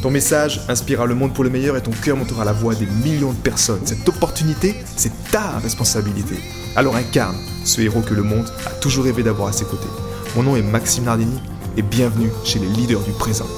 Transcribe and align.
Ton 0.00 0.12
message 0.12 0.60
inspirera 0.68 1.06
le 1.06 1.16
monde 1.16 1.34
pour 1.34 1.42
le 1.42 1.50
meilleur 1.50 1.76
et 1.76 1.82
ton 1.82 1.90
cœur 1.90 2.16
montera 2.16 2.44
la 2.44 2.52
voix 2.52 2.76
des 2.76 2.86
millions 2.86 3.32
de 3.32 3.38
personnes. 3.38 3.84
Cette 3.84 4.08
opportunité, 4.08 4.76
c'est 4.96 5.10
ta 5.32 5.58
responsabilité. 5.58 6.36
Alors 6.76 6.94
incarne 6.94 7.36
ce 7.64 7.80
héros 7.80 8.02
que 8.02 8.14
le 8.14 8.22
monde 8.22 8.48
a 8.64 8.70
toujours 8.70 9.06
rêvé 9.06 9.24
d'avoir 9.24 9.48
à 9.48 9.52
ses 9.52 9.64
côtés. 9.64 9.88
Mon 10.36 10.44
nom 10.44 10.54
est 10.54 10.62
Maxime 10.62 11.02
Nardini 11.02 11.40
et 11.76 11.82
bienvenue 11.82 12.30
chez 12.44 12.60
les 12.60 12.68
leaders 12.68 13.00
du 13.00 13.10
présent. 13.10 13.48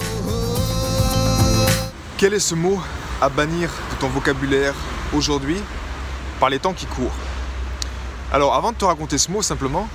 Quel 2.17 2.33
est 2.33 2.41
ce 2.41 2.55
mot 2.55 2.81
à 3.21 3.29
bannir 3.29 3.69
de 3.91 4.01
ton 4.01 4.09
vocabulaire 4.09 4.75
aujourd'hui 5.13 5.59
par 6.39 6.49
les 6.49 6.59
temps 6.59 6.73
qui 6.73 6.87
courent? 6.87 7.13
Alors 8.33 8.55
avant 8.55 8.73
de 8.73 8.79
te 8.79 8.87
raconter 8.87 9.19
ce 9.19 9.31
mot 9.31 9.43
simplement, 9.43 9.87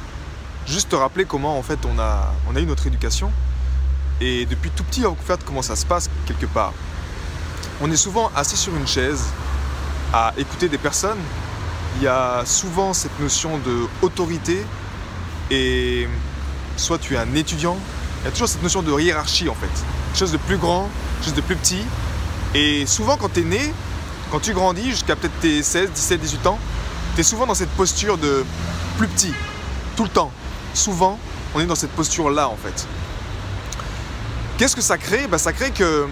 juste 0.67 0.89
te 0.89 0.95
rappeler 0.95 1.25
comment 1.25 1.57
en 1.57 1.63
fait 1.63 1.79
on 1.91 1.97
a, 1.97 2.31
on 2.47 2.55
a 2.55 2.59
eu 2.59 2.67
notre 2.67 2.85
éducation 2.85 3.31
et 4.21 4.45
depuis 4.45 4.69
tout 4.69 4.83
petit, 4.83 5.05
en 5.05 5.15
fait, 5.15 5.39
comment 5.45 5.61
ça 5.61 5.75
se 5.75 5.85
passe 5.85 6.09
quelque 6.25 6.45
part? 6.45 6.73
On 7.81 7.91
est 7.91 7.97
souvent 7.97 8.31
assis 8.35 8.55
sur 8.55 8.75
une 8.75 8.87
chaise 8.87 9.23
à 10.13 10.33
écouter 10.37 10.69
des 10.69 10.77
personnes. 10.77 11.19
Il 11.97 12.03
y 12.03 12.07
a 12.07 12.43
souvent 12.45 12.93
cette 12.93 13.19
notion 13.19 13.57
de 13.57 13.87
autorité 14.01 14.65
et 15.51 16.07
soit 16.77 16.97
tu 16.97 17.15
es 17.15 17.17
un 17.17 17.35
étudiant, 17.35 17.77
il 18.21 18.25
y 18.25 18.27
a 18.27 18.31
toujours 18.31 18.47
cette 18.47 18.63
notion 18.63 18.81
de 18.81 18.99
hiérarchie 18.99 19.49
en 19.49 19.55
fait. 19.55 20.17
Chose 20.17 20.31
de 20.31 20.37
plus 20.37 20.57
grand, 20.57 20.89
chose 21.21 21.33
de 21.33 21.41
plus 21.41 21.55
petit. 21.55 21.83
Et 22.53 22.85
souvent 22.85 23.17
quand 23.17 23.33
tu 23.33 23.41
es 23.41 23.43
né, 23.43 23.73
quand 24.31 24.39
tu 24.39 24.53
grandis 24.53 24.89
jusqu'à 24.91 25.15
peut-être 25.15 25.39
tes 25.41 25.61
16, 25.61 25.91
17, 25.91 26.21
18 26.21 26.47
ans, 26.47 26.59
tu 27.15 27.21
es 27.21 27.23
souvent 27.23 27.45
dans 27.45 27.55
cette 27.55 27.69
posture 27.71 28.17
de 28.17 28.45
plus 28.97 29.07
petit, 29.07 29.33
tout 29.95 30.03
le 30.03 30.09
temps. 30.09 30.31
Souvent, 30.73 31.19
on 31.53 31.59
est 31.59 31.65
dans 31.65 31.75
cette 31.75 31.91
posture-là 31.91 32.49
en 32.49 32.57
fait. 32.57 32.87
Qu'est-ce 34.57 34.75
que 34.75 34.81
ça 34.81 34.97
crée 34.97 35.27
bah, 35.27 35.37
Ça 35.37 35.51
crée 35.51 35.71
que 35.71 36.07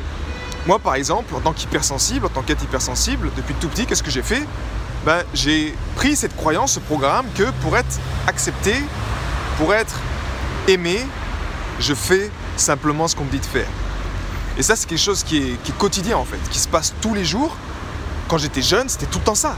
moi, 0.65 0.79
par 0.79 0.95
exemple, 0.95 1.33
en 1.35 1.39
tant 1.39 1.53
qu'hypersensible, 1.53 2.25
en 2.25 2.29
tant 2.29 2.41
qu'être 2.41 2.63
hypersensible, 2.63 3.31
depuis 3.35 3.53
tout 3.55 3.69
petit, 3.69 3.85
qu'est-ce 3.85 4.03
que 4.03 4.11
j'ai 4.11 4.21
fait 4.21 4.45
bah, 5.05 5.23
J'ai 5.33 5.75
pris 5.95 6.15
cette 6.15 6.35
croyance, 6.35 6.73
ce 6.73 6.79
programme, 6.79 7.25
que 7.35 7.49
pour 7.61 7.77
être 7.77 7.99
accepté, 8.27 8.73
pour 9.57 9.73
être 9.73 9.95
aimé, 10.67 11.05
je 11.79 11.93
fais 11.93 12.31
simplement 12.57 13.07
ce 13.07 13.15
qu'on 13.15 13.25
me 13.25 13.31
dit 13.31 13.39
de 13.39 13.45
faire. 13.45 13.67
Et 14.57 14.63
ça, 14.63 14.75
c'est 14.75 14.87
quelque 14.87 14.99
chose 14.99 15.23
qui 15.23 15.37
est, 15.37 15.63
qui 15.63 15.71
est, 15.71 15.77
quotidien 15.77 16.17
en 16.17 16.25
fait, 16.25 16.39
qui 16.51 16.59
se 16.59 16.67
passe 16.67 16.93
tous 17.01 17.13
les 17.13 17.25
jours. 17.25 17.55
Quand 18.27 18.37
j'étais 18.37 18.61
jeune, 18.61 18.87
c'était 18.89 19.07
tout 19.07 19.19
le 19.19 19.25
temps 19.25 19.35
ça. 19.35 19.57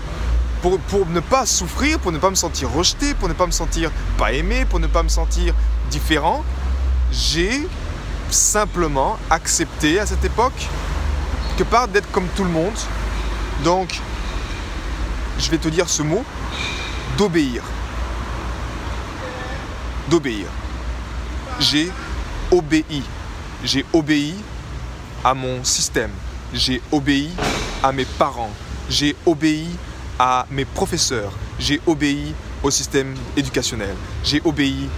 Pour, 0.62 0.80
pour, 0.80 1.06
ne 1.08 1.20
pas 1.20 1.46
souffrir, 1.46 2.00
pour 2.00 2.12
ne 2.12 2.18
pas 2.18 2.30
me 2.30 2.36
sentir 2.36 2.72
rejeté, 2.72 3.14
pour 3.14 3.28
ne 3.30 3.34
pas 3.34 3.46
me 3.46 3.52
sentir 3.52 3.92
pas 4.18 4.32
aimé, 4.32 4.66
pour 4.66 4.80
ne 4.80 4.88
pas 4.88 5.04
me 5.04 5.10
sentir 5.10 5.54
différent, 5.92 6.44
j'ai 7.12 7.68
simplement 8.30 9.18
accepter 9.30 10.00
à 10.00 10.06
cette 10.06 10.24
époque 10.24 10.68
que 11.58 11.64
part 11.64 11.88
d'être 11.88 12.10
comme 12.12 12.28
tout 12.36 12.44
le 12.44 12.50
monde. 12.50 12.78
Donc, 13.64 14.00
je 15.40 15.50
vais 15.50 15.58
te 15.58 15.68
dire 15.68 15.90
ce 15.90 16.02
mot, 16.02 16.24
d'obéir. 17.18 17.64
D'obéir. 20.10 20.48
J'ai 21.60 21.92
obéi. 22.52 23.04
J'ai 23.64 23.86
obéi 23.94 24.36
à 25.24 25.34
mon 25.34 25.64
système. 25.64 26.12
J'ai 26.54 26.82
obéi 26.92 27.32
à 27.82 27.92
mes 27.92 28.06
parents. 28.06 28.52
J'ai 28.90 29.16
obéi 29.26 29.68
à 30.20 30.46
mes 30.52 30.66
professeurs. 30.66 31.32
J'ai 31.60 31.82
obéi 31.88 32.34
au 32.64 32.72
système 32.72 33.16
éducationnel. 33.36 33.96
J'ai 34.24 34.42
obéi 34.46 34.90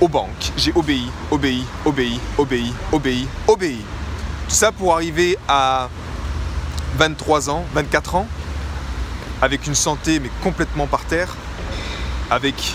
aux 0.00 0.08
banques. 0.08 0.52
J'ai 0.56 0.72
obéi, 0.74 1.10
obéi, 1.30 1.64
obéi, 1.84 2.20
obéi, 2.38 2.72
obéi, 2.92 3.28
obéi. 3.46 3.84
Tout 4.48 4.54
ça 4.54 4.72
pour 4.72 4.94
arriver 4.94 5.38
à 5.48 5.88
23 6.96 7.50
ans, 7.50 7.64
24 7.74 8.14
ans, 8.14 8.28
avec 9.42 9.66
une 9.66 9.74
santé 9.74 10.20
mais 10.20 10.30
complètement 10.42 10.86
par 10.86 11.04
terre, 11.04 11.36
avec 12.30 12.74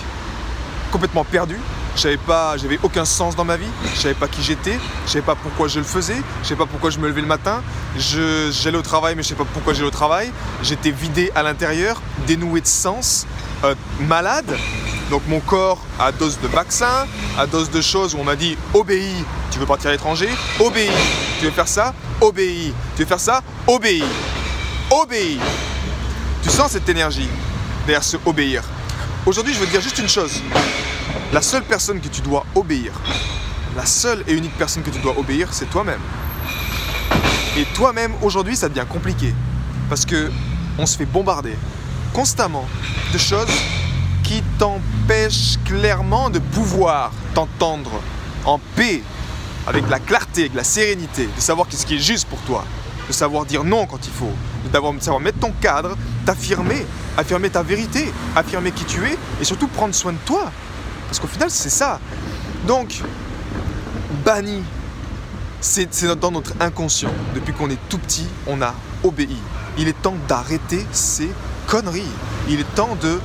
complètement 0.92 1.24
perdu. 1.24 1.58
Je 1.96 2.16
pas, 2.16 2.56
j'avais 2.58 2.80
aucun 2.84 3.06
sens 3.06 3.36
dans 3.36 3.44
ma 3.44 3.58
vie. 3.58 3.68
Je 3.96 4.00
savais 4.00 4.14
pas 4.14 4.28
qui 4.28 4.42
j'étais. 4.42 4.80
Je 5.06 5.12
savais 5.12 5.26
pas 5.26 5.36
pourquoi 5.36 5.68
je 5.68 5.80
le 5.80 5.86
faisais. 5.86 6.16
Je 6.42 6.48
savais 6.48 6.58
pas 6.58 6.66
pourquoi 6.66 6.90
je 6.90 7.00
me 7.00 7.08
levais 7.08 7.22
le 7.22 7.28
matin. 7.28 7.62
j'allais 7.98 8.78
au 8.78 8.82
travail, 8.82 9.16
mais 9.16 9.24
je 9.24 9.30
sais 9.30 9.36
pas 9.36 9.46
pourquoi 9.46 9.74
j'allais 9.74 9.88
au 9.88 9.92
travail. 9.92 10.32
J'étais 10.64 10.92
vidé 10.92 11.32
à 11.36 11.44
l'intérieur, 11.44 12.02
dénoué 12.28 12.62
de 12.62 12.68
sens, 12.68 13.28
euh, 13.64 13.76
malade. 14.08 14.58
Donc 15.12 15.24
mon 15.28 15.42
corps, 15.42 15.78
à 16.00 16.14
dose 16.14 16.40
de 16.40 16.48
vaccin, 16.48 17.06
à 17.38 17.46
dose 17.46 17.70
de 17.70 17.82
choses 17.82 18.16
où 18.16 18.20
on 18.20 18.24
m'a 18.24 18.38
dit 18.38 18.58
obéis, 18.74 19.26
tu 19.52 19.60
veux 19.60 19.66
partir 19.66 19.90
à 19.90 19.92
l'étranger, 19.92 20.30
obéis, 20.58 20.90
tu 21.38 21.46
veux 21.46 21.52
faire 21.52 21.68
ça, 21.68 21.94
obéis, 22.22 22.74
tu 22.96 23.04
veux 23.04 23.08
faire 23.08 23.20
ça, 23.20 23.42
obéis, 23.68 24.06
obéis. 24.90 25.38
Tu 26.42 26.50
sens 26.50 26.72
cette 26.72 26.88
énergie 26.88 27.28
derrière 27.86 28.06
ce 28.06 28.16
obéir. 28.26 28.64
Aujourd'hui, 29.26 29.54
je 29.54 29.60
veux 29.60 29.66
te 29.66 29.72
dire 29.72 29.82
juste 29.82 30.00
une 30.00 30.08
chose. 30.08 30.42
La 31.34 31.42
seule 31.42 31.64
personne 31.64 32.00
que 32.00 32.08
tu 32.08 32.22
dois 32.22 32.46
obéir, 32.56 32.94
la 33.76 33.86
seule 33.86 34.24
et 34.30 34.34
unique 34.34 34.58
personne 34.58 34.82
que 34.82 34.92
tu 34.92 35.00
dois 35.00 35.20
obéir, 35.20 35.50
c'est 35.52 35.70
toi-même. 35.70 36.00
Et 37.58 37.66
toi-même, 37.76 38.14
aujourd'hui, 38.22 38.56
ça 38.56 38.70
devient 38.70 38.88
compliqué. 38.90 39.36
Parce 39.90 40.06
que 40.06 40.32
on 40.78 40.86
se 40.86 40.98
fait 40.98 41.06
bombarder 41.06 41.58
constamment 42.14 42.66
de 43.12 43.18
choses 43.18 43.52
qui 44.32 44.42
t'empêche 44.58 45.58
clairement 45.66 46.30
de 46.30 46.40
pouvoir 46.40 47.12
t'entendre 47.34 47.92
en 48.46 48.60
paix, 48.78 49.04
avec 49.68 49.90
la 49.90 50.00
clarté, 50.00 50.44
avec 50.44 50.54
la 50.54 50.64
sérénité, 50.64 51.28
de 51.36 51.42
savoir 51.42 51.68
qu'est-ce 51.68 51.86
qui 51.86 51.96
est 51.96 52.00
juste 52.00 52.30
pour 52.30 52.40
toi, 52.44 52.64
de 53.10 53.12
savoir 53.12 53.46
dire 53.46 53.66
non 53.66 53.86
quand 53.86 54.00
il 54.06 54.14
faut, 54.14 54.32
de 54.64 55.02
savoir 55.02 55.20
mettre 55.20 55.40
ton 55.40 55.52
cadre, 55.60 55.98
t'affirmer, 56.26 56.86
affirmer 57.18 57.50
ta 57.50 57.62
vérité, 57.62 58.10
affirmer 58.34 58.72
qui 58.72 58.86
tu 58.86 59.04
es 59.04 59.18
et 59.42 59.44
surtout 59.44 59.68
prendre 59.68 59.94
soin 59.94 60.14
de 60.14 60.18
toi. 60.26 60.50
Parce 61.08 61.20
qu'au 61.20 61.28
final, 61.28 61.52
c'est 61.52 61.70
ça. 61.70 62.00
Donc, 62.66 63.02
banni, 64.24 64.64
c'est 65.60 66.06
dans 66.06 66.32
notre 66.32 66.54
inconscient. 66.62 67.12
Depuis 67.36 67.52
qu'on 67.52 67.70
est 67.70 67.90
tout 67.90 67.98
petit, 67.98 68.28
on 68.48 68.62
a 68.62 68.74
obéi. 69.04 69.36
Il 69.78 69.90
est 69.90 70.02
temps 70.02 70.16
d'arrêter 70.30 70.86
ces 70.94 71.30
conneries. 71.68 72.08
Il 72.48 72.62
est 72.62 72.76
temps 72.76 72.98
de 73.02 73.20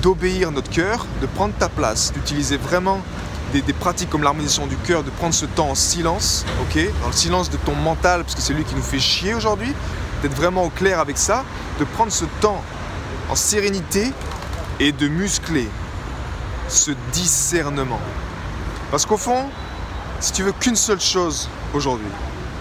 d'obéir 0.00 0.50
notre 0.50 0.70
cœur, 0.70 1.06
de 1.20 1.26
prendre 1.26 1.54
ta 1.54 1.68
place, 1.68 2.12
d'utiliser 2.12 2.56
vraiment 2.56 3.00
des, 3.52 3.72
pratiques 3.72 4.08
comme 4.08 4.22
l'harmonisation 4.22 4.66
du 4.66 4.76
cœur, 4.76 5.04
de 5.04 5.10
prendre 5.10 5.34
ce 5.34 5.44
temps 5.44 5.68
en 5.70 5.74
silence, 5.74 6.46
ok, 6.62 6.78
dans 7.02 7.08
le 7.08 7.12
silence 7.12 7.50
de 7.50 7.58
ton 7.58 7.74
mental, 7.74 8.22
parce 8.22 8.34
que 8.34 8.40
c'est 8.40 8.54
lui 8.54 8.64
qui 8.64 8.74
nous 8.74 8.82
fait 8.82 8.98
chier 8.98 9.34
aujourd'hui, 9.34 9.74
d'être 10.22 10.34
vraiment 10.34 10.64
au 10.64 10.70
clair 10.70 10.98
avec 11.00 11.18
ça, 11.18 11.44
de 11.78 11.84
prendre 11.84 12.10
ce 12.10 12.24
temps 12.40 12.62
en 13.28 13.34
sérénité 13.34 14.12
et 14.80 14.92
de 14.92 15.08
muscler 15.08 15.68
ce 16.68 16.92
discernement. 17.12 18.00
Parce 18.90 19.04
qu'au 19.04 19.18
fond, 19.18 19.44
si 20.20 20.32
tu 20.32 20.42
veux 20.42 20.52
qu'une 20.52 20.76
seule 20.76 21.00
chose 21.00 21.48
aujourd'hui, 21.74 22.08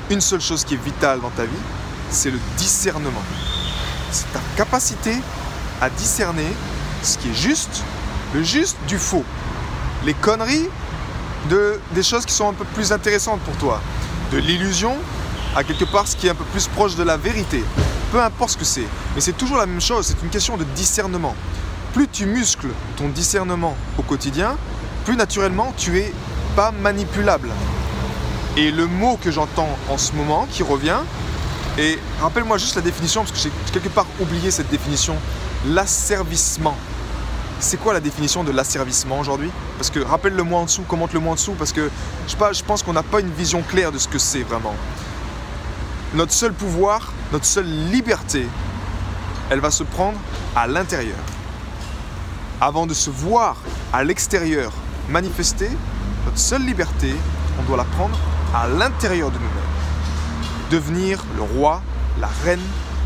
une 0.09 0.21
seule 0.21 0.41
chose 0.41 0.65
qui 0.65 0.73
est 0.73 0.83
vitale 0.83 1.21
dans 1.21 1.29
ta 1.29 1.45
vie, 1.45 1.51
c'est 2.09 2.31
le 2.31 2.39
discernement. 2.57 3.23
C'est 4.11 4.31
ta 4.33 4.41
capacité 4.57 5.15
à 5.79 5.89
discerner 5.89 6.53
ce 7.01 7.17
qui 7.17 7.29
est 7.29 7.33
juste, 7.33 7.83
le 8.33 8.43
juste 8.43 8.77
du 8.87 8.97
faux. 8.97 9.23
Les 10.05 10.13
conneries 10.13 10.69
de, 11.49 11.79
des 11.93 12.03
choses 12.03 12.25
qui 12.25 12.33
sont 12.33 12.49
un 12.49 12.53
peu 12.53 12.65
plus 12.65 12.91
intéressantes 12.91 13.39
pour 13.41 13.55
toi. 13.57 13.81
De 14.31 14.37
l'illusion 14.37 14.95
à 15.55 15.63
quelque 15.63 15.85
part 15.85 16.07
ce 16.07 16.15
qui 16.15 16.27
est 16.27 16.29
un 16.29 16.35
peu 16.35 16.45
plus 16.45 16.67
proche 16.67 16.95
de 16.95 17.03
la 17.03 17.17
vérité. 17.17 17.63
Peu 18.11 18.21
importe 18.21 18.51
ce 18.51 18.57
que 18.57 18.65
c'est. 18.65 18.87
Mais 19.15 19.21
c'est 19.21 19.33
toujours 19.33 19.57
la 19.57 19.65
même 19.65 19.81
chose, 19.81 20.05
c'est 20.07 20.23
une 20.23 20.29
question 20.29 20.57
de 20.57 20.63
discernement. 20.75 21.35
Plus 21.93 22.07
tu 22.07 22.25
muscles 22.25 22.69
ton 22.97 23.09
discernement 23.09 23.75
au 23.97 24.01
quotidien, 24.01 24.55
plus 25.05 25.17
naturellement 25.17 25.73
tu 25.77 25.99
es 25.99 26.13
pas 26.55 26.71
manipulable. 26.71 27.49
Et 28.57 28.71
le 28.71 28.85
mot 28.85 29.17
que 29.21 29.31
j'entends 29.31 29.69
en 29.89 29.97
ce 29.97 30.13
moment 30.13 30.47
qui 30.51 30.63
revient, 30.63 30.99
et 31.77 31.97
rappelle-moi 32.19 32.57
juste 32.57 32.75
la 32.75 32.81
définition, 32.81 33.21
parce 33.23 33.31
que 33.31 33.37
j'ai 33.37 33.51
quelque 33.71 33.89
part 33.89 34.05
oublié 34.19 34.51
cette 34.51 34.69
définition, 34.69 35.15
l'asservissement. 35.65 36.75
C'est 37.59 37.77
quoi 37.77 37.93
la 37.93 37.99
définition 37.99 38.43
de 38.43 38.51
l'asservissement 38.51 39.19
aujourd'hui? 39.19 39.51
Parce 39.77 39.89
que 39.89 39.99
rappelle-le-moi 39.99 40.61
en 40.61 40.65
dessous, 40.65 40.81
commente-le-moi 40.83 41.31
en 41.31 41.35
dessous, 41.35 41.53
parce 41.53 41.71
que 41.71 41.89
je, 42.27 42.35
je 42.53 42.63
pense 42.63 42.83
qu'on 42.83 42.93
n'a 42.93 43.03
pas 43.03 43.19
une 43.19 43.31
vision 43.31 43.61
claire 43.61 43.91
de 43.91 43.99
ce 43.99 44.07
que 44.07 44.17
c'est 44.17 44.43
vraiment. 44.43 44.75
Notre 46.13 46.33
seul 46.33 46.53
pouvoir, 46.53 47.13
notre 47.31 47.45
seule 47.45 47.67
liberté, 47.89 48.45
elle 49.49 49.59
va 49.59 49.71
se 49.71 49.83
prendre 49.83 50.17
à 50.55 50.67
l'intérieur. 50.67 51.19
Avant 52.59 52.85
de 52.85 52.93
se 52.93 53.09
voir 53.09 53.55
à 53.93 54.03
l'extérieur 54.03 54.71
manifester, 55.09 55.69
notre 56.25 56.37
seule 56.37 56.65
liberté, 56.65 57.15
on 57.59 57.63
doit 57.63 57.77
la 57.77 57.85
prendre 57.85 58.17
à 58.53 58.67
l'intérieur 58.67 59.29
de 59.29 59.37
nous-mêmes. 59.37 59.70
Devenir 60.71 61.21
le 61.35 61.41
roi, 61.41 61.81
la 62.21 62.29
reine 62.45 62.61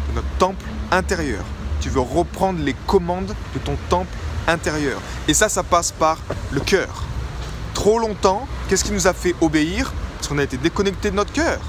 de 0.09 0.15
notre 0.15 0.27
temple 0.37 0.63
intérieur. 0.91 1.43
Tu 1.81 1.89
veux 1.89 1.99
reprendre 1.99 2.59
les 2.63 2.75
commandes 2.85 3.33
de 3.55 3.59
ton 3.59 3.75
temple 3.89 4.15
intérieur. 4.47 5.01
Et 5.27 5.33
ça, 5.33 5.49
ça 5.49 5.63
passe 5.63 5.91
par 5.91 6.19
le 6.51 6.59
cœur. 6.59 7.03
Trop 7.73 7.97
longtemps, 7.97 8.47
qu'est-ce 8.69 8.83
qui 8.83 8.91
nous 8.91 9.07
a 9.07 9.13
fait 9.13 9.33
obéir? 9.41 9.91
Parce 10.17 10.27
qu'on 10.27 10.37
a 10.37 10.43
été 10.43 10.57
déconnecté 10.57 11.09
de 11.09 11.15
notre 11.15 11.33
cœur. 11.33 11.59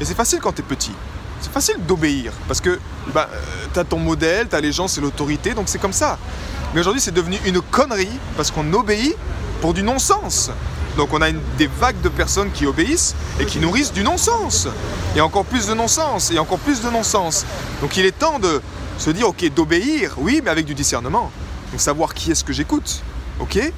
Et 0.00 0.04
c'est 0.04 0.16
facile 0.16 0.40
quand 0.42 0.52
tu 0.52 0.62
es 0.62 0.64
petit. 0.64 0.92
C'est 1.40 1.52
facile 1.52 1.76
d'obéir 1.86 2.32
parce 2.48 2.60
que 2.60 2.80
bah, 3.14 3.28
tu 3.72 3.78
as 3.78 3.84
ton 3.84 4.00
modèle, 4.00 4.48
tu 4.48 4.56
as 4.56 4.60
les 4.60 4.72
gens, 4.72 4.88
c'est 4.88 5.00
l'autorité, 5.00 5.54
donc 5.54 5.68
c'est 5.68 5.78
comme 5.78 5.92
ça. 5.92 6.18
Mais 6.74 6.80
aujourd'hui, 6.80 7.00
c'est 7.00 7.14
devenu 7.14 7.38
une 7.46 7.60
connerie 7.60 8.18
parce 8.36 8.50
qu'on 8.50 8.72
obéit 8.72 9.14
pour 9.60 9.74
du 9.74 9.84
non-sens. 9.84 10.50
Donc 10.96 11.12
on 11.12 11.20
a 11.20 11.30
des 11.30 11.66
vagues 11.66 12.00
de 12.00 12.08
personnes 12.08 12.50
qui 12.52 12.66
obéissent 12.66 13.14
et 13.38 13.44
qui 13.44 13.58
nourrissent 13.58 13.92
du 13.92 14.02
non-sens. 14.02 14.68
Et 15.14 15.20
encore 15.20 15.44
plus 15.44 15.66
de 15.66 15.74
non-sens, 15.74 16.30
et 16.30 16.38
encore 16.38 16.58
plus 16.58 16.80
de 16.80 16.90
non-sens. 16.90 17.44
Donc 17.80 17.96
il 17.96 18.04
est 18.04 18.18
temps 18.18 18.38
de 18.38 18.62
se 18.98 19.10
dire, 19.10 19.28
ok, 19.28 19.52
d'obéir, 19.54 20.14
oui, 20.18 20.40
mais 20.42 20.50
avec 20.50 20.64
du 20.64 20.74
discernement. 20.74 21.30
Donc 21.70 21.80
savoir 21.80 22.14
qui 22.14 22.30
est-ce 22.30 22.44
que 22.44 22.52
j'écoute, 22.52 23.02
ok? 23.40 23.72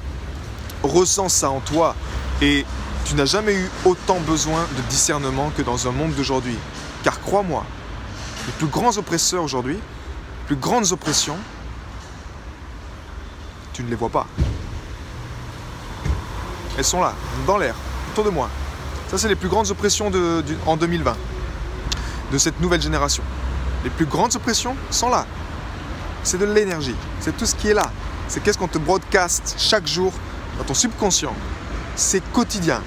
Ressens 0.83 1.29
ça 1.29 1.49
en 1.49 1.59
toi. 1.59 1.95
Et 2.41 2.65
tu 3.05 3.15
n'as 3.15 3.25
jamais 3.25 3.53
eu 3.53 3.69
autant 3.83 4.19
besoin 4.19 4.65
de 4.77 4.81
discernement 4.89 5.51
que 5.57 5.61
dans 5.61 5.87
un 5.87 5.91
monde 5.91 6.13
d'aujourd'hui. 6.13 6.55
Car 7.03 7.19
crois-moi, 7.21 7.65
les 8.45 8.53
plus 8.53 8.67
grands 8.67 8.97
oppresseurs 8.97 9.43
aujourd'hui, 9.43 9.75
les 9.75 10.45
plus 10.47 10.55
grandes 10.55 10.91
oppressions, 10.91 11.37
tu 13.73 13.83
ne 13.83 13.89
les 13.89 13.95
vois 13.95 14.09
pas. 14.09 14.27
Elles 16.79 16.85
sont 16.85 17.01
là, 17.01 17.13
dans 17.45 17.57
l'air, 17.57 17.75
autour 18.09 18.23
de 18.23 18.29
moi. 18.29 18.49
Ça, 19.11 19.17
c'est 19.17 19.27
les 19.27 19.35
plus 19.35 19.49
grandes 19.49 19.69
oppressions 19.69 20.09
en 20.65 20.77
2020, 20.77 21.17
de 22.31 22.37
cette 22.37 22.61
nouvelle 22.61 22.81
génération. 22.81 23.21
Les 23.83 23.89
plus 23.89 24.05
grandes 24.05 24.33
oppressions 24.37 24.77
sont 24.89 25.09
là. 25.09 25.25
C'est 26.23 26.37
de 26.37 26.45
l'énergie. 26.45 26.95
C'est 27.19 27.35
tout 27.35 27.45
ce 27.45 27.53
qui 27.53 27.67
est 27.67 27.73
là. 27.73 27.91
C'est 28.29 28.41
qu'est-ce 28.41 28.57
qu'on 28.57 28.69
te 28.69 28.77
broadcast 28.77 29.55
chaque 29.57 29.87
jour 29.87 30.13
dans 30.57 30.63
ton 30.63 30.73
subconscient. 30.73 31.33
C'est 31.97 32.23
quotidien. 32.31 32.81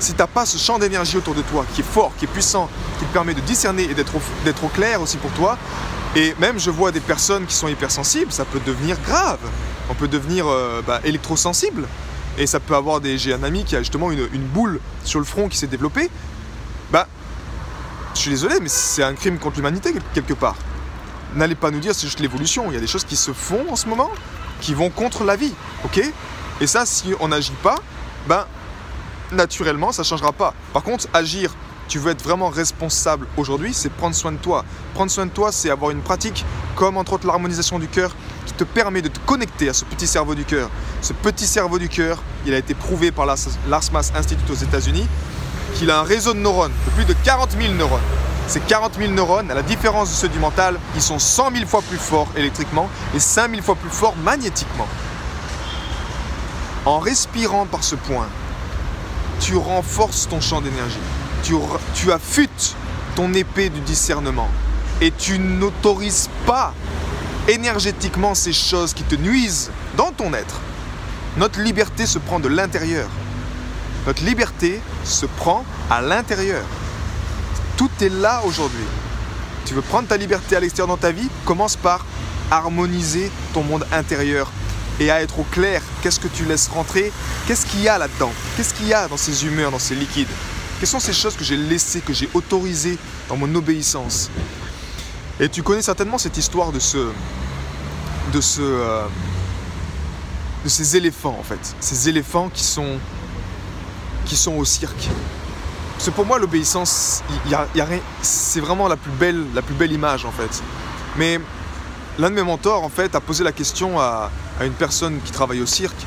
Si 0.00 0.12
tu 0.12 0.18
n'as 0.18 0.26
pas 0.26 0.44
ce 0.44 0.58
champ 0.58 0.80
d'énergie 0.80 1.16
autour 1.16 1.36
de 1.36 1.42
toi 1.42 1.64
qui 1.72 1.82
est 1.82 1.84
fort, 1.84 2.10
qui 2.18 2.24
est 2.24 2.28
puissant, 2.28 2.68
qui 2.98 3.04
te 3.04 3.12
permet 3.12 3.34
de 3.34 3.42
discerner 3.42 3.84
et 3.84 3.94
d'être 3.94 4.16
au, 4.16 4.68
clair 4.70 5.00
aussi 5.00 5.18
pour 5.18 5.30
toi, 5.30 5.56
et 6.16 6.34
même 6.40 6.58
je 6.58 6.70
vois 6.70 6.90
des 6.90 6.98
personnes 6.98 7.46
qui 7.46 7.54
sont 7.54 7.68
hypersensibles, 7.68 8.32
ça 8.32 8.44
peut 8.44 8.60
devenir 8.66 8.96
grave. 9.06 9.38
On 9.88 9.94
peut 9.94 10.08
devenir 10.08 10.48
euh, 10.48 10.82
bah, 10.84 11.00
électrosensible. 11.04 11.86
Et 12.38 12.46
ça 12.46 12.60
peut 12.60 12.74
avoir 12.74 13.00
des. 13.00 13.18
J'ai 13.18 13.32
un 13.32 13.42
ami 13.42 13.64
qui 13.64 13.76
a 13.76 13.80
justement 13.80 14.10
une, 14.10 14.46
boule 14.52 14.80
sur 15.04 15.18
le 15.18 15.24
front 15.24 15.48
qui 15.48 15.56
s'est 15.56 15.66
développée. 15.66 16.10
Bah, 16.90 17.08
je 18.14 18.20
suis 18.20 18.30
désolé, 18.30 18.60
mais 18.60 18.68
c'est 18.68 19.02
un 19.02 19.14
crime 19.14 19.38
contre 19.38 19.56
l'humanité 19.56 19.94
quelque 20.14 20.34
part. 20.34 20.56
N'allez 21.34 21.54
pas 21.54 21.70
nous 21.70 21.80
dire 21.80 21.94
c'est 21.94 22.06
juste 22.06 22.20
l'évolution. 22.20 22.64
Il 22.68 22.74
y 22.74 22.76
a 22.76 22.80
des 22.80 22.86
choses 22.86 23.04
qui 23.04 23.16
se 23.16 23.32
font 23.32 23.66
en 23.70 23.76
ce 23.76 23.88
moment 23.88 24.10
qui 24.60 24.74
vont 24.74 24.90
contre 24.90 25.24
la 25.24 25.36
vie, 25.36 25.52
ok? 25.84 26.00
Et 26.60 26.66
ça, 26.66 26.86
si 26.86 27.12
on 27.20 27.28
n'agit 27.28 27.52
pas, 27.62 27.76
ben 28.26 28.46
naturellement, 29.32 29.92
ça 29.92 30.02
changera 30.02 30.32
pas. 30.32 30.54
Par 30.72 30.82
contre, 30.82 31.06
agir, 31.12 31.54
tu 31.88 31.98
veux 31.98 32.10
être 32.10 32.22
vraiment 32.22 32.48
responsable 32.48 33.26
aujourd'hui, 33.36 33.74
c'est 33.74 33.90
prendre 33.90 34.14
soin 34.14 34.32
de 34.32 34.38
toi. 34.38 34.64
Prendre 34.94 35.10
soin 35.10 35.26
de 35.26 35.30
toi, 35.30 35.52
c'est 35.52 35.70
avoir 35.70 35.90
une 35.90 36.00
pratique 36.00 36.44
comme 36.74 36.96
entre 36.96 37.14
autres 37.14 37.26
l'harmonisation 37.26 37.78
du 37.78 37.88
cœur 37.88 38.14
te 38.56 38.64
permet 38.64 39.02
de 39.02 39.08
te 39.08 39.18
connecter 39.20 39.68
à 39.68 39.72
ce 39.72 39.84
petit 39.84 40.06
cerveau 40.06 40.34
du 40.34 40.44
cœur. 40.44 40.70
Ce 41.02 41.12
petit 41.12 41.46
cerveau 41.46 41.78
du 41.78 41.88
cœur, 41.88 42.22
il 42.46 42.54
a 42.54 42.58
été 42.58 42.74
prouvé 42.74 43.10
par 43.10 43.26
l'Ars 43.26 43.92
Mass 43.92 44.12
Institute 44.16 44.50
aux 44.50 44.54
États-Unis 44.54 45.06
qu'il 45.74 45.90
a 45.90 46.00
un 46.00 46.02
réseau 46.02 46.32
de 46.32 46.38
neurones 46.38 46.72
de 46.86 46.90
plus 46.92 47.04
de 47.04 47.14
40 47.24 47.50
000 47.60 47.74
neurones. 47.74 48.00
Ces 48.48 48.60
40 48.60 48.94
000 48.96 49.12
neurones, 49.12 49.50
à 49.50 49.54
la 49.54 49.62
différence 49.62 50.08
de 50.10 50.14
ceux 50.14 50.28
du 50.28 50.38
mental, 50.38 50.78
ils 50.94 51.02
sont 51.02 51.18
100 51.18 51.50
000 51.52 51.66
fois 51.66 51.82
plus 51.82 51.98
forts 51.98 52.28
électriquement 52.36 52.88
et 53.14 53.20
5 53.20 53.50
000 53.50 53.62
fois 53.62 53.74
plus 53.74 53.90
forts 53.90 54.14
magnétiquement. 54.22 54.86
En 56.84 57.00
respirant 57.00 57.66
par 57.66 57.82
ce 57.82 57.96
point, 57.96 58.28
tu 59.40 59.56
renforces 59.56 60.28
ton 60.28 60.40
champ 60.40 60.60
d'énergie. 60.60 61.00
Tu, 61.42 61.54
tu 61.94 62.12
affûtes 62.12 62.76
ton 63.16 63.34
épée 63.34 63.68
du 63.68 63.80
discernement. 63.80 64.48
Et 65.00 65.10
tu 65.10 65.38
n'autorises 65.38 66.30
pas 66.46 66.72
énergétiquement 67.48 68.34
ces 68.34 68.52
choses 68.52 68.92
qui 68.92 69.02
te 69.02 69.14
nuisent 69.14 69.70
dans 69.96 70.12
ton 70.12 70.34
être. 70.34 70.60
Notre 71.36 71.60
liberté 71.60 72.06
se 72.06 72.18
prend 72.18 72.40
de 72.40 72.48
l'intérieur. 72.48 73.08
Notre 74.06 74.24
liberté 74.24 74.80
se 75.04 75.26
prend 75.26 75.64
à 75.90 76.00
l'intérieur. 76.00 76.64
Tout 77.76 77.90
est 78.00 78.08
là 78.08 78.42
aujourd'hui. 78.44 78.84
Tu 79.64 79.74
veux 79.74 79.82
prendre 79.82 80.08
ta 80.08 80.16
liberté 80.16 80.56
à 80.56 80.60
l'extérieur 80.60 80.88
dans 80.88 81.00
ta 81.00 81.10
vie? 81.10 81.28
Commence 81.44 81.76
par 81.76 82.06
harmoniser 82.50 83.30
ton 83.52 83.62
monde 83.62 83.86
intérieur 83.92 84.50
et 85.00 85.10
à 85.10 85.20
être 85.20 85.38
au 85.40 85.44
clair. 85.44 85.82
Qu'est-ce 86.02 86.20
que 86.20 86.28
tu 86.28 86.44
laisses 86.44 86.68
rentrer? 86.68 87.12
Qu'est-ce 87.46 87.66
qu'il 87.66 87.82
y 87.82 87.88
a 87.88 87.98
là-dedans? 87.98 88.32
Qu'est-ce 88.56 88.72
qu'il 88.72 88.86
y 88.86 88.94
a 88.94 89.08
dans 89.08 89.16
ces 89.16 89.44
humeurs, 89.44 89.70
dans 89.70 89.78
ces 89.78 89.94
liquides? 89.94 90.28
Quelles 90.78 90.88
sont 90.88 91.00
ces 91.00 91.12
choses 91.12 91.36
que 91.36 91.44
j'ai 91.44 91.56
laissées, 91.56 92.00
que 92.00 92.12
j'ai 92.12 92.28
autorisées 92.34 92.98
dans 93.28 93.36
mon 93.36 93.52
obéissance? 93.54 94.30
Et 95.40 95.48
tu 95.48 95.62
connais 95.62 95.82
certainement 95.82 96.18
cette 96.18 96.36
histoire 96.36 96.72
de 96.72 96.78
ce, 96.78 97.10
de 98.32 98.40
ce, 98.40 98.60
euh, 98.62 99.04
de 100.64 100.68
ces 100.68 100.96
éléphants 100.96 101.36
en 101.38 101.42
fait, 101.42 101.74
ces 101.80 102.08
éléphants 102.08 102.48
qui 102.48 102.64
sont, 102.64 102.98
qui 104.24 104.36
sont 104.36 104.54
au 104.56 104.64
cirque. 104.64 105.08
Parce 105.94 106.06
que 106.06 106.10
pour 106.10 106.26
moi, 106.26 106.38
l'obéissance, 106.38 107.22
c'est 108.22 108.60
vraiment 108.60 108.88
la 108.88 108.96
plus, 108.96 109.12
belle, 109.12 109.46
la 109.54 109.62
plus 109.62 109.74
belle 109.74 109.92
image 109.92 110.24
en 110.24 110.32
fait. 110.32 110.62
Mais 111.16 111.40
l'un 112.18 112.30
de 112.30 112.34
mes 112.34 112.42
mentors 112.42 112.82
en 112.82 112.90
fait 112.90 113.14
a 113.14 113.20
posé 113.20 113.44
la 113.44 113.52
question 113.52 113.98
à, 113.98 114.30
à 114.60 114.64
une 114.66 114.74
personne 114.74 115.20
qui 115.24 115.32
travaille 115.32 115.60
au 115.60 115.66
cirque 115.66 116.06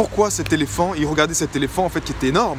pourquoi 0.00 0.30
cet 0.30 0.52
éléphant, 0.52 0.94
il 0.94 1.06
regardait 1.06 1.34
cet 1.34 1.56
éléphant 1.56 1.84
en 1.84 1.88
fait 1.90 2.00
qui 2.00 2.12
était 2.12 2.28
énorme 2.28 2.58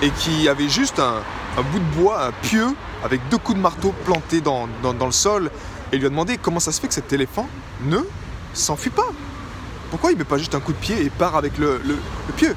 et 0.00 0.10
qui 0.10 0.48
avait 0.48 0.70
juste 0.70 0.98
un, 0.98 1.16
bout 1.62 1.78
de 1.78 2.00
bois, 2.00 2.26
un 2.26 2.32
pieu, 2.32 2.66
avec 3.04 3.20
deux 3.28 3.38
coups 3.38 3.56
de 3.56 3.62
marteau 3.62 3.94
plantés 4.04 4.40
dans, 4.40 4.68
le 4.82 5.12
sol, 5.12 5.50
et 5.92 5.98
lui 5.98 6.06
a 6.06 6.08
demandé 6.08 6.38
comment 6.38 6.60
ça 6.60 6.72
se 6.72 6.80
fait 6.80 6.88
que 6.88 6.94
cet 6.94 7.12
éléphant 7.12 7.48
ne 7.82 7.98
s'enfuit 8.54 8.90
pas. 8.90 9.08
Pourquoi 9.90 10.12
il 10.12 10.18
met 10.18 10.24
pas 10.24 10.38
juste 10.38 10.54
un 10.54 10.60
coup 10.60 10.72
de 10.72 10.78
pied 10.78 11.04
et 11.04 11.10
part 11.10 11.36
avec 11.36 11.58
le, 11.58 11.80
pieu? 12.36 12.54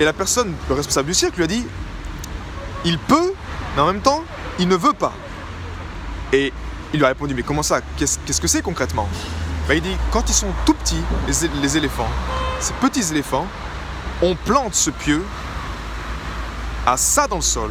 Et 0.00 0.04
la 0.04 0.12
personne, 0.12 0.52
le 0.68 0.74
responsable 0.74 1.08
du 1.08 1.14
cirque, 1.14 1.36
lui 1.36 1.44
a 1.44 1.46
dit 1.46 1.64
il 2.84 2.98
peut, 2.98 3.32
mais 3.74 3.82
en 3.82 3.86
même 3.86 4.00
temps, 4.00 4.24
il 4.58 4.68
ne 4.68 4.76
veut 4.76 4.92
pas. 4.92 5.12
Et 6.32 6.52
il 6.92 6.98
lui 6.98 7.04
a 7.04 7.08
répondu 7.08 7.34
mais 7.34 7.42
comment 7.42 7.62
ça? 7.62 7.80
Qu'est-ce 7.96 8.40
que 8.40 8.48
c'est 8.48 8.62
concrètement? 8.62 9.08
Bah, 9.68 9.74
Il 9.74 9.82
dit 9.82 9.96
quand 10.12 10.28
ils 10.28 10.34
sont 10.34 10.52
tout 10.64 10.74
petits, 10.74 11.02
les 11.60 11.76
éléphants, 11.76 12.08
ces 12.60 12.72
petits 12.74 13.10
éléphants, 13.10 13.46
on 14.22 14.34
plante 14.34 14.74
ce 14.74 14.90
pieu 14.90 15.22
à 16.86 16.96
ça 16.96 17.26
dans 17.26 17.36
le 17.36 17.42
sol. 17.42 17.70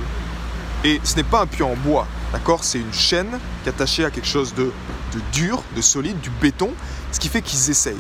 Et 0.86 1.02
ce 1.04 1.16
n'est 1.16 1.24
pas 1.24 1.42
un 1.42 1.48
pieu 1.48 1.66
en 1.66 1.76
bois, 1.76 2.08
d'accord? 2.32 2.64
C'est 2.64 2.78
une 2.78 2.94
chaîne 2.94 3.40
qui 3.64 3.70
est 3.70 3.72
attachée 3.72 4.06
à 4.06 4.12
quelque 4.12 4.28
chose 4.28 4.54
de, 4.54 4.72
de 5.14 5.20
dur, 5.34 5.64
de 5.76 5.82
solide, 5.82 6.20
du 6.20 6.30
béton, 6.30 6.72
ce 7.12 7.20
qui 7.20 7.28
fait 7.28 7.42
qu'ils 7.42 7.72
essayent. 7.72 7.96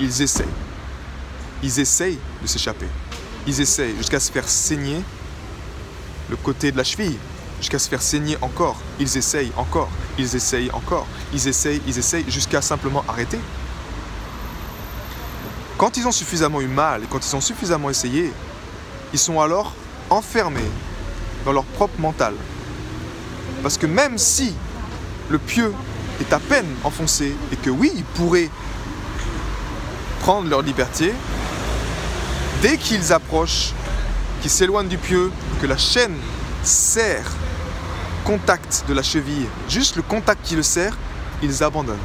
Ils 0.00 0.20
essayent. 0.20 0.46
Ils 1.62 1.78
essayent 1.78 2.18
de 2.42 2.48
s'échapper. 2.48 2.88
Ils 3.46 3.60
essayent 3.60 3.96
jusqu'à 3.96 4.18
se 4.18 4.32
faire 4.32 4.48
saigner 4.48 5.00
le 6.28 6.34
côté 6.34 6.72
de 6.72 6.76
la 6.76 6.82
cheville, 6.82 7.16
jusqu'à 7.60 7.78
se 7.78 7.88
faire 7.88 8.02
saigner 8.02 8.36
encore. 8.40 8.80
Ils 8.98 9.16
essayent 9.16 9.52
encore, 9.56 9.88
ils 10.18 10.34
essayent 10.34 10.72
encore, 10.72 11.06
ils 11.32 11.46
essayent, 11.46 11.80
ils 11.86 11.96
essayent, 11.96 12.28
jusqu'à 12.28 12.60
simplement 12.60 13.04
arrêter. 13.06 13.38
Quand 15.76 15.96
ils 15.96 16.08
ont 16.08 16.12
suffisamment 16.12 16.60
eu 16.60 16.66
mal 16.66 17.04
et 17.04 17.06
quand 17.06 17.24
ils 17.24 17.36
ont 17.36 17.40
suffisamment 17.40 17.88
essayé, 17.88 18.32
ils 19.12 19.18
sont 19.20 19.40
alors 19.40 19.74
enfermés 20.10 20.68
dans 21.48 21.54
leur 21.54 21.64
propre 21.64 21.98
mental. 21.98 22.34
Parce 23.62 23.78
que 23.78 23.86
même 23.86 24.18
si 24.18 24.52
le 25.30 25.38
pieu 25.38 25.72
est 26.20 26.30
à 26.34 26.38
peine 26.38 26.66
enfoncé 26.84 27.34
et 27.50 27.56
que 27.56 27.70
oui, 27.70 27.90
ils 27.96 28.04
pourraient 28.04 28.50
prendre 30.20 30.46
leur 30.50 30.60
liberté, 30.60 31.14
dès 32.60 32.76
qu'ils 32.76 33.14
approchent, 33.14 33.72
qu'ils 34.42 34.50
s'éloignent 34.50 34.90
du 34.90 34.98
pieu, 34.98 35.32
que 35.62 35.66
la 35.66 35.78
chaîne 35.78 36.14
serre 36.62 37.32
contact 38.24 38.84
de 38.86 38.92
la 38.92 39.02
cheville, 39.02 39.46
juste 39.70 39.96
le 39.96 40.02
contact 40.02 40.44
qui 40.44 40.54
le 40.54 40.62
serre, 40.62 40.98
ils 41.42 41.64
abandonnent 41.64 41.96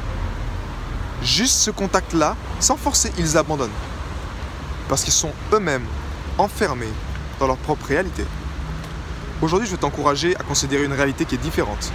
juste 1.22 1.56
ce 1.56 1.70
contact-là, 1.70 2.34
sans 2.60 2.76
forcer, 2.76 3.12
ils 3.18 3.36
abandonnent. 3.36 3.78
Parce 4.88 5.04
qu'ils 5.04 5.12
sont 5.12 5.32
eux-mêmes 5.52 5.84
enfermés 6.38 6.92
dans 7.38 7.46
leur 7.46 7.58
propre 7.58 7.86
réalité. 7.86 8.24
Aujourd'hui, 9.44 9.68
je 9.68 9.72
vais 9.72 9.78
t'encourager 9.78 10.34
à 10.36 10.42
considérer 10.42 10.84
une 10.84 10.94
réalité 10.94 11.26
qui 11.26 11.34
est 11.34 11.38
différente. 11.38 11.92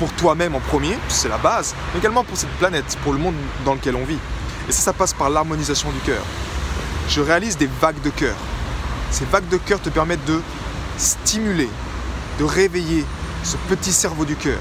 pour 0.00 0.12
toi-même 0.14 0.56
en 0.56 0.60
premier, 0.60 0.98
c'est 1.08 1.28
la 1.28 1.38
base, 1.38 1.76
mais 1.92 2.00
également 2.00 2.24
pour 2.24 2.36
cette 2.36 2.50
planète, 2.58 2.98
pour 3.04 3.12
le 3.12 3.20
monde 3.20 3.36
dans 3.64 3.74
lequel 3.74 3.94
on 3.94 4.04
vit. 4.04 4.18
Et 4.68 4.72
ça, 4.72 4.80
ça 4.80 4.92
passe 4.92 5.12
par 5.12 5.30
l'harmonisation 5.30 5.92
du 5.92 6.00
cœur. 6.00 6.24
Je 7.08 7.20
réalise 7.20 7.56
des 7.56 7.68
vagues 7.80 8.00
de 8.02 8.10
cœur. 8.10 8.34
Ces 9.12 9.26
vagues 9.26 9.48
de 9.48 9.58
cœur 9.58 9.80
te 9.80 9.90
permettent 9.90 10.24
de 10.24 10.40
stimuler, 10.96 11.68
de 12.40 12.44
réveiller 12.44 13.04
ce 13.44 13.56
petit 13.68 13.92
cerveau 13.92 14.24
du 14.24 14.34
cœur 14.34 14.58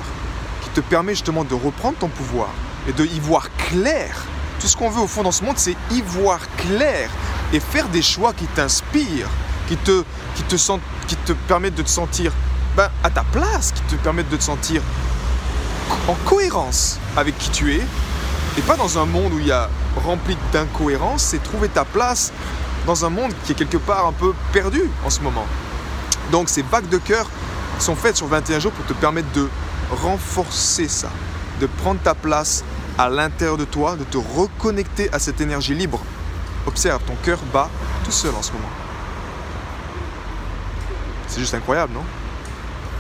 qui 0.62 0.70
te 0.70 0.82
permet 0.82 1.14
justement 1.14 1.44
de 1.44 1.56
reprendre 1.56 1.98
ton 1.98 2.08
pouvoir 2.08 2.50
et 2.88 2.94
de 2.94 3.04
y 3.04 3.20
voir 3.20 3.50
clair. 3.58 4.16
Tout 4.60 4.68
ce 4.68 4.78
qu'on 4.78 4.92
veut 4.92 5.02
au 5.02 5.08
fond 5.08 5.24
dans 5.24 5.32
ce 5.32 5.44
monde, 5.44 5.58
c'est 5.58 5.76
y 5.90 6.04
voir 6.04 6.42
clair 6.58 7.10
et 7.52 7.60
faire 7.60 7.88
des 7.90 8.04
choix 8.04 8.34
qui 8.34 8.46
t'inspirent, 8.46 9.30
qui 9.68 9.78
te, 9.78 10.04
qui, 10.36 10.44
te 10.44 10.56
qui 11.08 11.16
te 11.16 11.34
permettent 11.34 11.76
de 11.76 11.84
te 11.84 11.90
sentir 11.90 12.32
ben, 12.76 12.90
à 13.04 13.10
ta 13.10 13.24
place, 13.24 13.72
qui 13.72 13.82
te 13.84 13.96
permettent 14.02 14.30
de 14.30 14.38
te 14.38 14.44
sentir 14.44 14.82
en 16.08 16.14
cohérence 16.26 17.00
avec 17.16 17.38
qui 17.38 17.50
tu 17.50 17.74
es 17.74 17.82
et 18.58 18.62
pas 18.62 18.76
dans 18.76 18.98
un 18.98 19.06
monde 19.06 19.34
où 19.34 19.40
il 19.40 19.48
y 19.48 19.52
a 19.52 19.70
rempli 20.04 20.36
d'incohérences, 20.52 21.24
c'est 21.24 21.44
trouver 21.44 21.70
ta 21.70 21.86
place 21.86 22.32
dans 22.86 23.06
un 23.06 23.10
monde 23.10 23.32
qui 23.44 23.52
est 23.52 23.56
quelque 23.56 23.78
part 23.78 24.08
un 24.08 24.14
peu 24.14 24.34
perdu 24.52 24.82
en 25.06 25.10
ce 25.10 25.22
moment. 25.22 25.46
Donc 26.32 26.50
ces 26.50 26.64
vagues 26.64 26.90
de 26.90 26.98
cœur 26.98 27.28
sont 27.80 27.96
faites 27.96 28.18
sur 28.18 28.28
21 28.28 28.60
jours 28.60 28.72
pour 28.72 28.86
te 28.86 28.94
permettre 28.94 29.32
de 29.34 29.48
renforcer 29.92 30.88
ça, 30.88 31.10
de 31.62 31.68
prendre 31.68 32.00
ta 32.02 32.16
place 32.16 32.64
à 32.98 33.10
l'intérieur 33.10 33.58
de 33.58 33.66
toi, 33.66 33.96
de 33.96 34.04
te 34.04 34.18
reconnecter 34.18 35.14
à 35.14 35.20
cette 35.20 35.40
énergie 35.40 35.76
libre. 35.76 36.00
Observe, 36.66 37.02
ton 37.06 37.16
cœur 37.24 37.40
bat 37.54 37.70
tout 38.04 38.12
seul 38.12 38.34
en 38.34 38.42
ce 38.42 38.52
moment. 38.54 38.87
C'est 41.38 41.42
juste 41.42 41.54
incroyable, 41.54 41.94
non? 41.94 42.04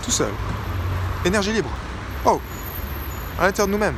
Tout 0.03 0.11
seul. 0.11 0.29
Énergie 1.25 1.51
libre. 1.51 1.71
Oh 2.23 2.39
À 3.39 3.45
l'intérieur 3.45 3.65
de 3.65 3.71
nous-mêmes. 3.71 3.95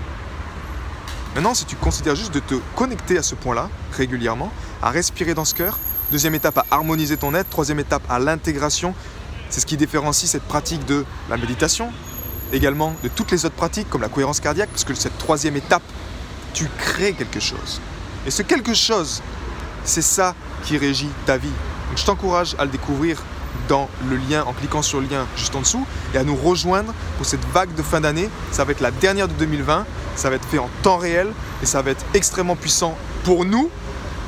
Maintenant, 1.35 1.53
si 1.53 1.65
tu 1.65 1.75
considères 1.75 2.15
juste 2.15 2.33
de 2.33 2.39
te 2.39 2.55
connecter 2.73 3.17
à 3.17 3.21
ce 3.21 3.35
point-là 3.35 3.69
régulièrement, 3.91 4.49
à 4.81 4.91
respirer 4.91 5.33
dans 5.33 5.43
ce 5.43 5.53
cœur, 5.53 5.77
deuxième 6.13 6.35
étape 6.35 6.57
à 6.57 6.65
harmoniser 6.71 7.17
ton 7.17 7.35
être, 7.35 7.49
troisième 7.49 7.81
étape 7.81 8.01
à 8.09 8.17
l'intégration, 8.17 8.95
c'est 9.49 9.59
ce 9.59 9.65
qui 9.65 9.75
différencie 9.75 10.31
cette 10.31 10.43
pratique 10.43 10.85
de 10.85 11.03
la 11.29 11.35
méditation, 11.35 11.91
également 12.53 12.95
de 13.03 13.09
toutes 13.09 13.31
les 13.31 13.43
autres 13.43 13.55
pratiques 13.55 13.89
comme 13.89 14.03
la 14.03 14.07
cohérence 14.07 14.39
cardiaque, 14.39 14.69
parce 14.69 14.85
que 14.85 14.93
cette 14.93 15.17
troisième 15.17 15.57
étape, 15.57 15.83
tu 16.53 16.69
crées 16.77 17.11
quelque 17.11 17.41
chose. 17.41 17.81
Et 18.25 18.31
ce 18.31 18.41
quelque 18.41 18.73
chose, 18.73 19.21
c'est 19.83 20.01
ça 20.01 20.33
qui 20.63 20.77
régit 20.77 21.09
ta 21.25 21.35
vie. 21.35 21.51
Donc 21.89 21.97
je 21.97 22.05
t'encourage 22.05 22.55
à 22.57 22.63
le 22.63 22.71
découvrir 22.71 23.21
dans 23.69 23.87
le 24.09 24.17
lien 24.17 24.43
en 24.45 24.51
cliquant 24.51 24.81
sur 24.81 24.99
le 24.99 25.07
lien 25.07 25.25
juste 25.37 25.55
en 25.55 25.61
dessous 25.61 25.85
et 26.13 26.17
à 26.17 26.25
nous 26.25 26.35
rejoindre 26.35 26.93
pour 27.15 27.25
cette 27.25 27.45
vague 27.53 27.73
de 27.75 27.81
fin 27.81 28.01
d'année. 28.01 28.29
Ça 28.51 28.65
va 28.65 28.71
être 28.73 28.81
la 28.81 28.91
dernière 28.91 29.29
de 29.29 29.33
2020, 29.33 29.85
ça 30.15 30.29
va 30.29 30.35
être 30.35 30.45
fait 30.45 30.59
en 30.59 30.69
temps 30.81 30.97
réel 30.97 31.31
et 31.63 31.65
ça 31.65 31.81
va 31.81 31.91
être 31.91 32.03
extrêmement 32.13 32.57
puissant 32.57 32.97
pour 33.23 33.45
nous. 33.45 33.69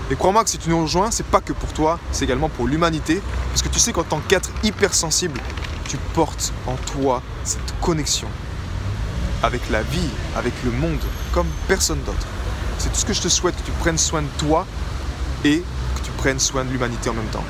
Et 0.09 0.15
crois-moi 0.15 0.43
que 0.43 0.49
si 0.49 0.57
tu 0.57 0.69
nous 0.69 0.81
rejoins, 0.81 1.09
c'est 1.11 1.25
pas 1.25 1.41
que 1.41 1.53
pour 1.53 1.73
toi, 1.73 1.99
c'est 2.11 2.25
également 2.25 2.49
pour 2.49 2.67
l'humanité. 2.67 3.21
Parce 3.49 3.61
que 3.61 3.69
tu 3.69 3.79
sais 3.79 3.91
qu'en 3.91 4.03
tant 4.03 4.21
qu'être 4.27 4.49
hypersensible, 4.63 5.39
tu 5.87 5.97
portes 6.13 6.53
en 6.67 6.75
toi 6.93 7.21
cette 7.43 7.79
connexion 7.81 8.27
avec 9.43 9.69
la 9.71 9.81
vie, 9.81 10.09
avec 10.35 10.53
le 10.63 10.71
monde, 10.71 10.99
comme 11.33 11.47
personne 11.67 11.99
d'autre. 12.05 12.27
C'est 12.77 12.89
tout 12.89 12.99
ce 12.99 13.05
que 13.05 13.13
je 13.13 13.21
te 13.21 13.27
souhaite, 13.27 13.55
que 13.55 13.65
tu 13.65 13.71
prennes 13.79 13.97
soin 13.97 14.21
de 14.21 14.27
toi 14.37 14.67
et 15.43 15.63
que 15.95 16.05
tu 16.05 16.11
prennes 16.17 16.39
soin 16.39 16.63
de 16.63 16.69
l'humanité 16.69 17.09
en 17.09 17.13
même 17.13 17.25
temps. 17.27 17.43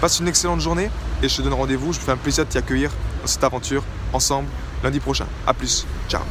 Passe 0.00 0.20
une 0.20 0.28
excellente 0.28 0.60
journée 0.60 0.90
et 1.22 1.28
je 1.28 1.36
te 1.36 1.42
donne 1.42 1.54
rendez-vous. 1.54 1.92
Je 1.92 1.98
me 1.98 2.04
fais 2.04 2.12
un 2.12 2.16
plaisir 2.16 2.44
de 2.44 2.50
t'y 2.50 2.58
accueillir 2.58 2.90
dans 3.20 3.26
cette 3.26 3.44
aventure 3.44 3.84
ensemble 4.12 4.48
lundi 4.82 5.00
prochain. 5.00 5.26
A 5.46 5.54
plus. 5.54 5.86
Ciao. 6.08 6.22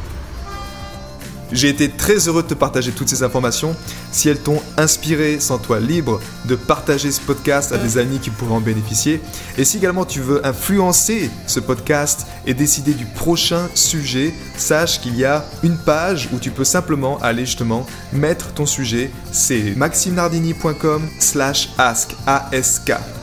J'ai 1.52 1.68
été 1.68 1.90
très 1.90 2.28
heureux 2.28 2.42
de 2.42 2.48
te 2.48 2.54
partager 2.54 2.92
toutes 2.92 3.08
ces 3.08 3.22
informations. 3.22 3.76
Si 4.10 4.28
elles 4.28 4.40
t'ont 4.40 4.62
inspiré, 4.78 5.38
sens-toi 5.38 5.80
libre 5.80 6.18
de 6.46 6.56
partager 6.56 7.12
ce 7.12 7.20
podcast 7.20 7.72
à 7.72 7.78
des 7.78 7.98
amis 7.98 8.18
qui 8.18 8.30
pourraient 8.30 8.54
en 8.54 8.60
bénéficier. 8.60 9.20
Et 9.58 9.64
si 9.64 9.76
également 9.76 10.06
tu 10.06 10.20
veux 10.20 10.44
influencer 10.46 11.30
ce 11.46 11.60
podcast 11.60 12.26
et 12.46 12.54
décider 12.54 12.94
du 12.94 13.04
prochain 13.04 13.68
sujet, 13.74 14.32
sache 14.56 15.00
qu'il 15.00 15.16
y 15.16 15.26
a 15.26 15.44
une 15.62 15.76
page 15.76 16.30
où 16.32 16.38
tu 16.38 16.50
peux 16.50 16.64
simplement 16.64 17.18
aller 17.18 17.44
justement 17.44 17.86
mettre 18.14 18.54
ton 18.54 18.64
sujet. 18.64 19.10
C'est 19.30 19.76
maximenardini.com 19.76 21.06
slash 21.18 21.68
ask 21.76 22.14